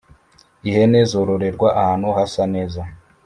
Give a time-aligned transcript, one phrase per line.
[0.67, 2.81] ihene zororerwa ahantu hasa neza